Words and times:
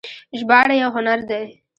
ژباړه 0.39 0.75
یو 0.81 0.89
هنر 0.97 1.19
دی 1.29 1.43